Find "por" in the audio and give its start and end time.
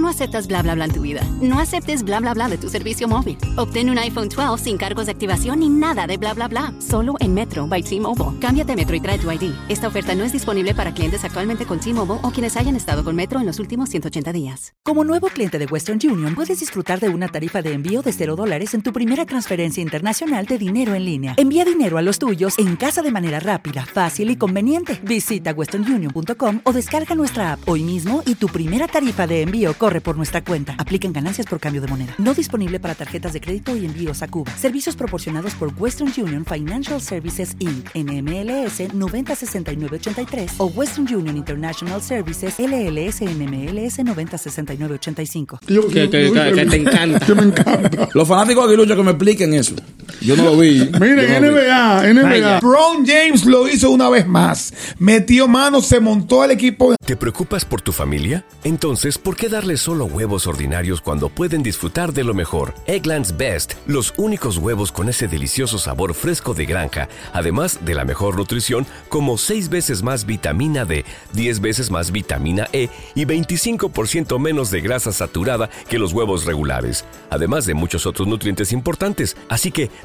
30.00-30.16, 31.48-31.58, 35.56-35.72, 57.64-57.80, 59.18-59.36